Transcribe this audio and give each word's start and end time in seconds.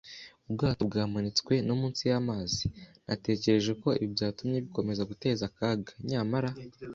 ubwato 0.49 0.81
bwamanitswe 0.89 1.53
no 1.67 1.73
munsi 1.79 2.01
y'amazi. 2.11 2.65
Natekereje 3.07 3.71
ko 3.81 3.89
ibi 4.01 4.11
byatumye 4.15 4.57
bikomeza 4.65 5.07
guteza 5.11 5.43
akaga; 5.49 5.91
nyamara 6.09 6.49